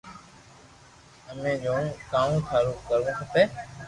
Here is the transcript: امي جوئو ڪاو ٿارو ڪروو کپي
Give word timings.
امي 1.31 1.53
جوئو 1.63 1.83
ڪاو 2.11 2.31
ٿارو 2.47 2.71
ڪروو 2.87 3.11
کپي 3.19 3.43